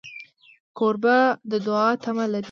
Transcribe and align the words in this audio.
کوربه 0.77 1.17
د 1.51 1.53
دوعا 1.65 1.89
تمه 2.03 2.25
لري. 2.31 2.39